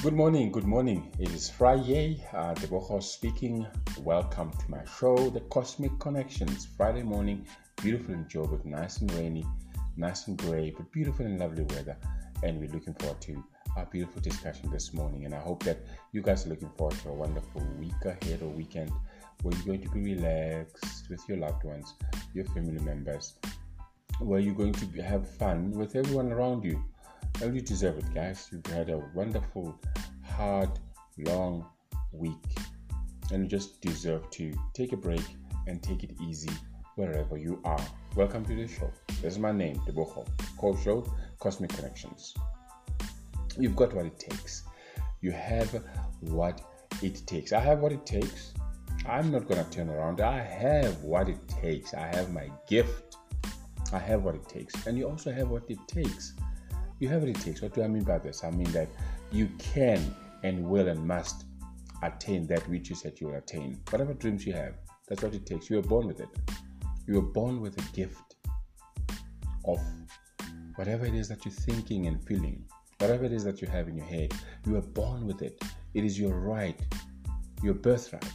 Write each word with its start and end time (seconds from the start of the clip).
Good 0.00 0.14
morning, 0.14 0.52
good 0.52 0.64
morning. 0.64 1.10
It 1.18 1.32
is 1.32 1.50
Friday. 1.50 2.24
Uh, 2.32 2.54
Deboho 2.54 3.02
speaking. 3.02 3.66
Welcome 4.04 4.52
to 4.52 4.70
my 4.70 4.84
show, 4.84 5.28
The 5.28 5.40
Cosmic 5.40 5.98
Connections. 5.98 6.68
Friday 6.76 7.02
morning, 7.02 7.44
beautiful 7.82 8.14
in 8.14 8.24
Joburg, 8.26 8.64
nice 8.64 8.98
and 8.98 9.12
rainy, 9.14 9.44
nice 9.96 10.28
and 10.28 10.38
grey, 10.38 10.70
but 10.70 10.92
beautiful 10.92 11.26
and 11.26 11.40
lovely 11.40 11.64
weather. 11.64 11.96
And 12.44 12.60
we're 12.60 12.70
looking 12.70 12.94
forward 12.94 13.20
to 13.22 13.42
our 13.76 13.86
beautiful 13.86 14.22
discussion 14.22 14.70
this 14.70 14.94
morning. 14.94 15.24
And 15.24 15.34
I 15.34 15.40
hope 15.40 15.64
that 15.64 15.80
you 16.12 16.22
guys 16.22 16.46
are 16.46 16.50
looking 16.50 16.70
forward 16.76 16.96
to 17.00 17.08
a 17.08 17.14
wonderful 17.14 17.66
week 17.80 18.04
ahead 18.04 18.40
or 18.42 18.50
weekend 18.50 18.92
where 19.42 19.52
you're 19.56 19.66
going 19.66 19.82
to 19.82 19.90
be 19.90 20.14
relaxed 20.14 21.10
with 21.10 21.28
your 21.28 21.38
loved 21.38 21.64
ones, 21.64 21.94
your 22.34 22.44
family 22.44 22.80
members, 22.84 23.34
where 24.20 24.38
you're 24.38 24.54
going 24.54 24.74
to 24.74 24.86
have 25.02 25.28
fun 25.28 25.72
with 25.72 25.96
everyone 25.96 26.30
around 26.30 26.62
you 26.62 26.80
well, 27.40 27.54
you 27.54 27.60
deserve 27.60 27.98
it, 27.98 28.14
guys. 28.14 28.48
You've 28.50 28.66
had 28.66 28.90
a 28.90 28.98
wonderful, 29.14 29.78
hard, 30.24 30.70
long 31.18 31.66
week, 32.12 32.34
and 33.30 33.44
you 33.44 33.48
just 33.48 33.80
deserve 33.80 34.28
to 34.30 34.52
take 34.74 34.92
a 34.92 34.96
break 34.96 35.22
and 35.68 35.80
take 35.80 36.02
it 36.02 36.10
easy 36.20 36.50
wherever 36.96 37.36
you 37.36 37.60
are. 37.64 37.80
Welcome 38.16 38.44
to 38.46 38.56
the 38.56 38.66
show. 38.66 38.90
This 39.22 39.34
is 39.34 39.38
my 39.38 39.52
name, 39.52 39.76
Deboho. 39.86 40.26
Call 40.56 40.76
show 40.78 41.06
Cosmic 41.38 41.70
Connections. 41.70 42.34
You've 43.56 43.76
got 43.76 43.94
what 43.94 44.06
it 44.06 44.18
takes. 44.18 44.64
You 45.20 45.30
have 45.30 45.84
what 46.20 46.60
it 47.02 47.22
takes. 47.26 47.52
I 47.52 47.60
have 47.60 47.78
what 47.78 47.92
it 47.92 48.04
takes. 48.04 48.52
I'm 49.08 49.30
not 49.30 49.46
gonna 49.46 49.66
turn 49.70 49.90
around. 49.90 50.20
I 50.20 50.40
have 50.40 51.04
what 51.04 51.28
it 51.28 51.46
takes. 51.46 51.94
I 51.94 52.08
have 52.16 52.32
my 52.32 52.50
gift. 52.68 53.16
I 53.92 53.98
have 53.98 54.24
what 54.24 54.34
it 54.34 54.48
takes. 54.48 54.86
And 54.88 54.98
you 54.98 55.08
also 55.08 55.30
have 55.30 55.48
what 55.48 55.70
it 55.70 55.78
takes 55.86 56.34
you 56.98 57.08
have 57.08 57.20
what 57.20 57.30
it 57.30 57.40
takes. 57.40 57.62
What 57.62 57.74
do 57.74 57.82
I 57.82 57.88
mean 57.88 58.04
by 58.04 58.18
this? 58.18 58.44
I 58.44 58.50
mean 58.50 58.70
that 58.72 58.88
you 59.30 59.48
can 59.58 60.14
and 60.42 60.64
will 60.64 60.88
and 60.88 61.06
must 61.06 61.44
attain 62.02 62.46
that 62.46 62.68
which 62.68 62.90
you 62.90 62.96
said 62.96 63.20
you 63.20 63.28
will 63.28 63.36
attain. 63.36 63.80
Whatever 63.90 64.14
dreams 64.14 64.46
you 64.46 64.52
have, 64.52 64.74
that's 65.08 65.22
what 65.22 65.34
it 65.34 65.46
takes. 65.46 65.70
You 65.70 65.78
are 65.78 65.82
born 65.82 66.06
with 66.06 66.20
it. 66.20 66.28
You 67.06 67.18
are 67.18 67.30
born 67.40 67.60
with 67.60 67.78
a 67.78 67.96
gift 67.96 68.36
of 69.64 69.80
whatever 70.76 71.06
it 71.06 71.14
is 71.14 71.28
that 71.28 71.44
you're 71.44 71.52
thinking 71.52 72.06
and 72.06 72.22
feeling, 72.26 72.64
whatever 72.98 73.24
it 73.24 73.32
is 73.32 73.44
that 73.44 73.60
you 73.60 73.68
have 73.68 73.88
in 73.88 73.96
your 73.96 74.06
head. 74.06 74.32
You 74.66 74.76
are 74.76 74.82
born 74.82 75.26
with 75.26 75.42
it. 75.42 75.62
It 75.94 76.04
is 76.04 76.18
your 76.18 76.38
right, 76.38 76.78
your 77.62 77.74
birthright 77.74 78.32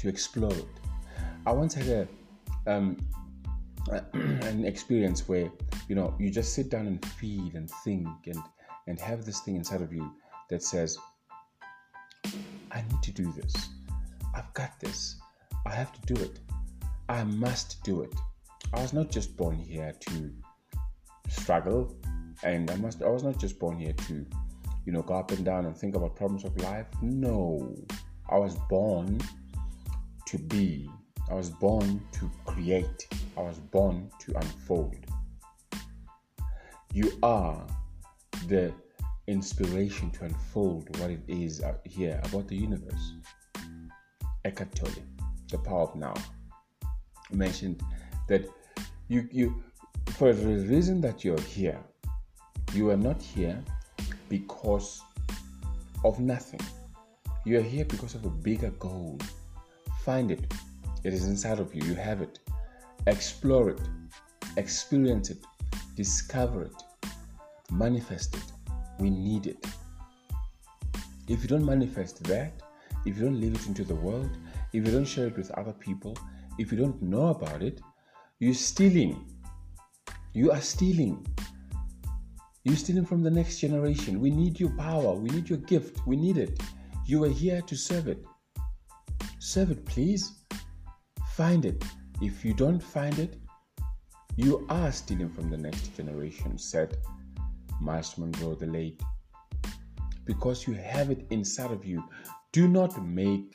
to 0.00 0.08
explore 0.08 0.52
it. 0.52 0.68
I 1.46 1.52
once 1.52 1.74
had 1.74 1.86
a 1.88 2.08
um, 2.66 2.96
an 4.12 4.64
experience 4.64 5.28
where 5.28 5.50
you 5.88 5.94
know 5.94 6.14
you 6.18 6.30
just 6.30 6.54
sit 6.54 6.70
down 6.70 6.86
and 6.86 7.04
feel 7.04 7.50
and 7.54 7.70
think 7.84 8.08
and 8.26 8.42
and 8.86 9.00
have 9.00 9.24
this 9.24 9.40
thing 9.40 9.56
inside 9.56 9.82
of 9.82 9.92
you 9.92 10.12
that 10.50 10.62
says 10.62 10.98
i 12.72 12.82
need 12.90 13.02
to 13.02 13.12
do 13.12 13.32
this. 13.32 13.54
I've 14.34 14.52
got 14.52 14.78
this. 14.80 15.16
I 15.64 15.70
have 15.74 15.92
to 15.92 16.14
do 16.14 16.20
it. 16.20 16.40
I 17.08 17.24
must 17.24 17.82
do 17.84 18.02
it. 18.02 18.14
I 18.74 18.82
was 18.82 18.92
not 18.92 19.10
just 19.10 19.36
born 19.36 19.56
here 19.56 19.92
to 20.00 20.30
struggle 21.28 21.96
and 22.44 22.70
i 22.70 22.76
must 22.76 23.02
i 23.02 23.08
was 23.08 23.24
not 23.24 23.38
just 23.38 23.58
born 23.58 23.76
here 23.78 23.92
to 23.92 24.24
you 24.84 24.92
know 24.92 25.02
go 25.02 25.14
up 25.14 25.32
and 25.32 25.44
down 25.44 25.66
and 25.66 25.76
think 25.76 25.96
about 25.96 26.16
problems 26.16 26.44
of 26.44 26.56
life. 26.62 26.86
No. 27.02 27.74
I 28.28 28.38
was 28.38 28.56
born 28.68 29.20
to 30.26 30.38
be 30.38 30.90
I 31.30 31.34
was 31.34 31.50
born 31.50 32.00
to 32.12 32.30
create. 32.44 33.08
I 33.36 33.42
was 33.42 33.58
born 33.58 34.10
to 34.20 34.36
unfold. 34.38 34.96
You 36.92 37.12
are 37.22 37.66
the 38.46 38.72
inspiration 39.26 40.10
to 40.12 40.26
unfold 40.26 40.96
what 40.98 41.10
it 41.10 41.22
is 41.26 41.62
here 41.84 42.20
about 42.24 42.48
the 42.48 42.56
universe. 42.56 43.14
Eckhart 44.44 44.74
Tolle, 44.74 45.02
the 45.50 45.58
power 45.58 45.82
of 45.82 45.96
now, 45.96 46.14
mentioned 47.32 47.82
that 48.28 48.46
you 49.08 49.28
you 49.32 49.62
for 50.10 50.32
the 50.32 50.58
reason 50.66 51.00
that 51.00 51.24
you're 51.24 51.40
here, 51.40 51.78
you 52.72 52.90
are 52.90 52.96
not 52.96 53.20
here 53.20 53.62
because 54.28 55.02
of 56.04 56.20
nothing. 56.20 56.60
You 57.44 57.58
are 57.58 57.62
here 57.62 57.84
because 57.84 58.14
of 58.14 58.24
a 58.24 58.30
bigger 58.30 58.70
goal. 58.70 59.18
Find 60.04 60.30
it, 60.30 60.52
it 61.06 61.14
is 61.14 61.26
inside 61.26 61.60
of 61.60 61.72
you. 61.72 61.82
You 61.84 61.94
have 61.94 62.20
it. 62.20 62.40
Explore 63.06 63.70
it, 63.70 63.80
experience 64.56 65.30
it, 65.30 65.38
discover 65.94 66.62
it, 66.62 67.10
manifest 67.70 68.34
it. 68.34 68.42
We 68.98 69.10
need 69.10 69.46
it. 69.46 69.64
If 71.28 71.42
you 71.42 71.48
don't 71.48 71.64
manifest 71.64 72.24
that, 72.24 72.60
if 73.04 73.16
you 73.16 73.24
don't 73.24 73.40
leave 73.40 73.54
it 73.54 73.66
into 73.68 73.84
the 73.84 73.94
world, 73.94 74.30
if 74.72 74.84
you 74.84 74.90
don't 74.90 75.04
share 75.04 75.28
it 75.28 75.36
with 75.36 75.52
other 75.52 75.72
people, 75.72 76.16
if 76.58 76.72
you 76.72 76.78
don't 76.78 77.00
know 77.00 77.28
about 77.28 77.62
it, 77.62 77.80
you're 78.40 78.54
stealing. 78.54 79.24
You 80.32 80.50
are 80.50 80.60
stealing. 80.60 81.24
You're 82.64 82.74
stealing 82.74 83.06
from 83.06 83.22
the 83.22 83.30
next 83.30 83.60
generation. 83.60 84.20
We 84.20 84.30
need 84.30 84.58
your 84.58 84.70
power. 84.70 85.14
We 85.14 85.30
need 85.30 85.48
your 85.48 85.58
gift. 85.58 86.04
We 86.04 86.16
need 86.16 86.36
it. 86.36 86.60
You 87.06 87.22
are 87.22 87.28
here 87.28 87.62
to 87.62 87.76
serve 87.76 88.08
it. 88.08 88.24
Serve 89.38 89.70
it, 89.70 89.84
please. 89.84 90.32
Find 91.36 91.66
it. 91.66 91.84
If 92.22 92.46
you 92.46 92.54
don't 92.54 92.82
find 92.82 93.18
it, 93.18 93.36
you 94.36 94.66
are 94.70 94.90
stealing 94.90 95.28
from 95.28 95.50
the 95.50 95.58
next 95.58 95.94
generation, 95.94 96.56
said 96.56 96.96
Myles 97.78 98.16
Munroe 98.16 98.54
the 98.54 98.64
late. 98.64 99.02
Because 100.24 100.66
you 100.66 100.72
have 100.72 101.10
it 101.10 101.26
inside 101.28 101.72
of 101.72 101.84
you. 101.84 102.02
Do 102.52 102.68
not 102.68 103.04
make 103.04 103.54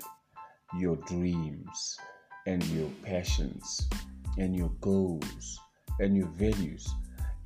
your 0.78 0.96
dreams 1.08 1.98
and 2.46 2.64
your 2.66 2.88
passions 3.02 3.90
and 4.38 4.56
your 4.56 4.70
goals 4.80 5.60
and 6.00 6.16
your 6.16 6.28
values 6.28 6.88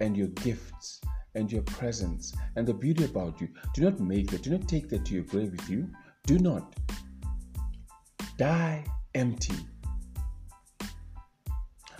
and 0.01 0.17
your 0.17 0.27
gifts 0.43 0.99
and 1.35 1.49
your 1.49 1.61
presence 1.61 2.33
and 2.57 2.67
the 2.67 2.73
beauty 2.73 3.05
about 3.05 3.39
you. 3.39 3.47
Do 3.73 3.83
not 3.83 4.01
make 4.01 4.31
that. 4.31 4.43
Do 4.43 4.49
not 4.49 4.67
take 4.67 4.89
that 4.89 5.05
to 5.05 5.13
your 5.13 5.23
grave 5.23 5.53
with 5.53 5.69
you. 5.69 5.89
Do 6.25 6.39
not. 6.39 6.75
Die 8.37 8.85
empty 9.13 9.55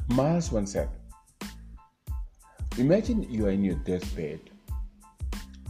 Myles 0.08 0.52
once 0.52 0.74
said, 0.74 0.90
Imagine 2.78 3.24
you 3.24 3.48
are 3.48 3.52
in 3.52 3.64
your 3.64 3.76
deathbed, 3.76 4.40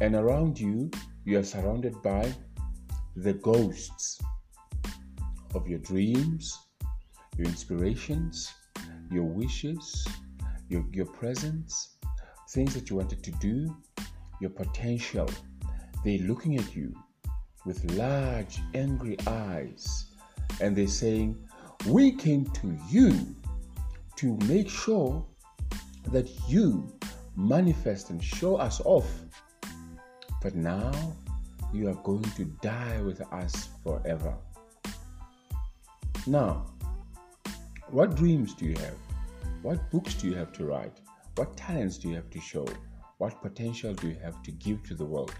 and 0.01 0.13
around 0.13 0.59
you, 0.59 0.91
you 1.23 1.39
are 1.39 1.43
surrounded 1.43 2.01
by 2.01 2.33
the 3.15 3.33
ghosts 3.33 4.19
of 5.53 5.67
your 5.67 5.79
dreams, 5.79 6.59
your 7.37 7.47
inspirations, 7.47 8.53
your 9.09 9.23
wishes, 9.23 10.05
your, 10.67 10.83
your 10.91 11.05
presence, 11.05 11.95
things 12.49 12.73
that 12.73 12.89
you 12.89 12.97
wanted 12.97 13.23
to 13.23 13.31
do, 13.31 13.73
your 14.41 14.49
potential. 14.49 15.29
They're 16.03 16.19
looking 16.19 16.57
at 16.57 16.75
you 16.75 16.93
with 17.65 17.89
large, 17.93 18.59
angry 18.73 19.17
eyes, 19.27 20.07
and 20.59 20.75
they're 20.75 20.87
saying, 20.87 21.37
We 21.87 22.11
came 22.11 22.45
to 22.45 22.77
you 22.89 23.33
to 24.17 24.37
make 24.47 24.69
sure 24.69 25.25
that 26.11 26.29
you 26.47 26.91
manifest 27.35 28.09
and 28.09 28.23
show 28.23 28.55
us 28.55 28.81
off. 28.85 29.09
But 30.41 30.55
now 30.55 30.91
you 31.73 31.89
are 31.89 32.01
going 32.03 32.23
to 32.23 32.45
die 32.61 33.01
with 33.01 33.21
us 33.33 33.69
forever. 33.83 34.35
Now, 36.27 36.65
what 37.89 38.15
dreams 38.15 38.53
do 38.53 38.65
you 38.65 38.75
have? 38.75 38.97
What 39.61 39.89
books 39.91 40.13
do 40.15 40.27
you 40.27 40.35
have 40.35 40.53
to 40.53 40.65
write? 40.65 40.99
What 41.35 41.57
talents 41.57 41.97
do 41.97 42.09
you 42.09 42.15
have 42.15 42.29
to 42.29 42.39
show? 42.39 42.65
What 43.17 43.41
potential 43.41 43.93
do 43.93 44.07
you 44.07 44.17
have 44.23 44.41
to 44.43 44.51
give 44.51 44.83
to 44.83 44.95
the 44.95 45.05
world? 45.05 45.33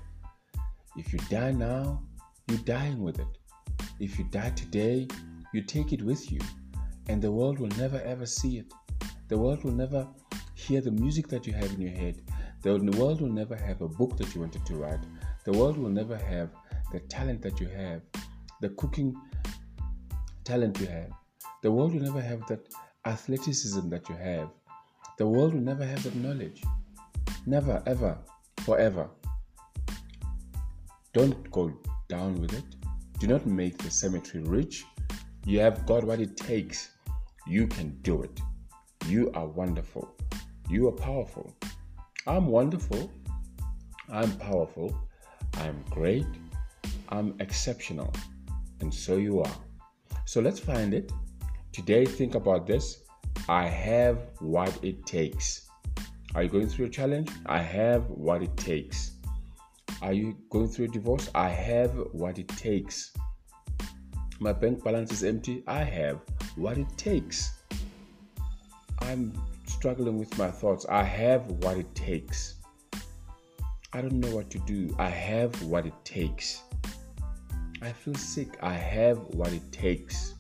If 0.98 1.14
you 1.14 1.20
die 1.30 1.52
now, 1.52 2.02
you're 2.48 2.60
dying 2.60 3.02
with 3.02 3.20
it. 3.20 3.38
If 4.00 4.18
you 4.18 4.26
die 4.26 4.52
today, 4.52 5.08
you 5.54 5.62
take 5.62 5.94
it 5.94 6.02
with 6.02 6.32
you 6.32 6.40
and 7.08 7.22
the 7.22 7.32
world 7.32 7.60
will 7.60 7.76
never 7.78 8.02
ever 8.02 8.26
see 8.26 8.58
it. 8.58 8.72
The 9.28 9.38
world 9.38 9.64
will 9.64 9.72
never 9.72 10.08
hear 10.56 10.82
the 10.82 10.92
music 10.92 11.28
that 11.28 11.46
you 11.46 11.54
have 11.54 11.72
in 11.74 11.82
your 11.82 11.92
head. 11.92 12.22
The 12.62 12.78
world 12.98 13.22
will 13.22 13.32
never 13.32 13.56
have 13.56 13.82
a 13.82 13.88
book 13.88 14.18
that 14.18 14.34
you 14.34 14.42
wanted 14.42 14.66
to 14.66 14.76
write. 14.76 15.04
The 15.44 15.52
world 15.52 15.78
will 15.78 15.90
never 15.90 16.18
have 16.18 16.50
the 16.92 17.00
talent 17.02 17.42
that 17.44 17.60
you 17.60 17.68
have, 17.68 18.02
the 18.62 18.70
cooking 18.70 19.16
talent 20.44 20.80
you 20.80 20.88
have. 20.88 21.12
The 21.62 21.72
world 21.72 21.94
will 21.94 22.02
never 22.02 22.22
have 22.22 22.46
that 22.48 22.68
athleticism 23.06 23.90
that 23.90 24.10
you 24.10 24.16
have. 24.16 24.50
The 25.18 25.28
world 25.28 25.54
will 25.54 25.62
never 25.62 25.86
have 25.86 26.04
that 26.04 26.16
knowledge. 26.16 26.64
Never, 27.46 27.84
ever, 27.86 28.18
forever. 28.62 29.10
Don't 31.14 31.50
go 31.52 31.72
down 32.10 32.42
with 32.42 32.54
it. 32.54 32.66
Do 33.20 33.28
not 33.28 33.46
make 33.46 33.78
the 33.78 33.92
cemetery 33.92 34.44
rich. 34.44 34.86
You 35.46 35.60
have 35.60 35.86
got 35.86 36.04
what 36.04 36.20
it 36.20 36.36
takes 36.36 36.90
you 37.48 37.68
can 37.68 37.98
do 38.02 38.24
it. 38.24 38.40
You 39.08 39.32
are 39.34 39.46
wonderful. 39.46 40.16
You 40.70 40.88
are 40.88 40.92
powerful. 40.92 41.56
I'm 42.26 42.48
wonderful. 42.48 43.12
I'm 44.12 44.32
powerful. 44.38 44.96
I'm 45.58 45.84
great. 45.90 46.26
I'm 47.10 47.36
exceptional, 47.40 48.12
and 48.82 48.92
so 48.94 49.18
you 49.18 49.42
are. 49.42 49.56
So 50.26 50.42
let's 50.42 50.60
find 50.60 50.94
it. 50.94 51.12
Today, 51.72 52.06
think 52.06 52.34
about 52.36 52.66
this. 52.66 53.04
I 53.48 53.68
have 53.68 54.20
what 54.40 54.78
it 54.84 55.06
takes. 55.06 55.70
Are 56.34 56.44
you 56.44 56.50
going 56.50 56.68
through 56.68 56.88
a 56.88 56.90
challenge? 56.90 57.30
I 57.46 57.60
have 57.60 58.10
what 58.10 58.42
it 58.42 58.58
takes. 58.58 59.12
Are 60.02 60.14
you 60.14 60.36
going 60.50 60.68
through 60.68 60.86
a 60.86 60.88
divorce? 60.88 61.30
I 61.36 61.50
have 61.50 61.92
what 62.12 62.40
it 62.40 62.48
takes. 62.50 63.14
My 64.40 64.52
bank 64.52 64.84
balance 64.84 65.12
is 65.12 65.24
empty. 65.24 65.64
I 65.68 65.84
have 65.84 66.22
what 66.56 66.78
it 66.78 66.88
takes. 66.98 67.54
I'm 69.00 69.34
struggling 69.68 70.18
with 70.18 70.38
my 70.38 70.50
thoughts. 70.50 70.86
I 70.90 71.04
have 71.04 71.46
what 71.64 71.78
it 71.78 71.94
takes. 71.96 72.56
I 73.94 74.02
don't 74.02 74.20
know 74.20 74.36
what 74.36 74.50
to 74.52 74.60
do. 74.60 74.96
I 74.98 75.10
have 75.10 75.62
what 75.64 75.86
it 75.86 75.94
takes. 76.04 76.62
I 77.82 77.92
feel 77.92 78.16
sick. 78.16 78.58
I 78.62 78.74
have 78.74 79.20
what 79.36 79.54
it 79.54 79.72
takes. 79.72 80.36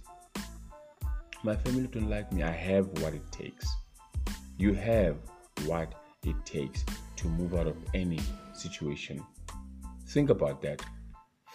My 1.43 1.55
family 1.55 1.87
don't 1.87 2.09
like 2.09 2.31
me. 2.33 2.43
I 2.43 2.51
have 2.51 2.87
what 3.01 3.13
it 3.13 3.31
takes. 3.31 3.67
You 4.57 4.73
have 4.73 5.17
what 5.65 5.93
it 6.25 6.35
takes 6.45 6.83
to 7.17 7.27
move 7.27 7.55
out 7.55 7.67
of 7.67 7.77
any 7.93 8.19
situation. 8.53 9.23
Think 10.07 10.29
about 10.29 10.61
that. 10.63 10.81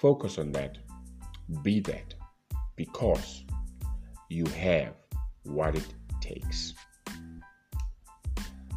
Focus 0.01 0.39
on 0.39 0.53
that. 0.53 0.79
Be 1.63 1.81
that. 1.81 2.15
Because 2.77 3.45
you 4.31 4.47
have 4.47 4.95
what 5.43 5.75
it 5.75 5.87
takes. 6.21 6.73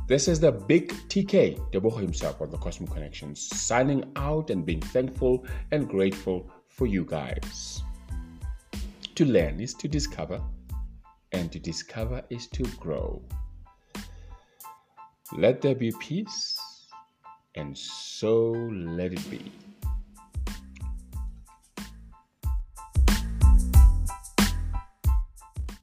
This 0.07 0.27
is 0.27 0.39
the 0.39 0.51
big 0.51 0.89
TK, 1.07 1.71
Deboho 1.71 2.01
himself 2.01 2.41
on 2.41 2.49
the 2.49 2.57
Cosmic 2.57 2.91
Connections, 2.91 3.39
signing 3.55 4.11
out 4.17 4.49
and 4.49 4.65
being 4.65 4.81
thankful 4.81 5.45
and 5.71 5.87
grateful 5.87 6.49
for 6.67 6.87
you 6.87 7.05
guys. 7.05 7.81
To 9.15 9.25
learn 9.25 9.61
is 9.61 9.73
to 9.75 9.87
discover, 9.87 10.41
and 11.31 11.51
to 11.51 11.59
discover 11.59 12.23
is 12.29 12.47
to 12.47 12.63
grow. 12.79 13.21
Let 15.37 15.61
there 15.61 15.75
be 15.75 15.93
peace, 15.99 16.59
and 17.55 17.77
so 17.77 18.51
let 18.51 19.13
it 19.13 19.31
be. 19.31 19.51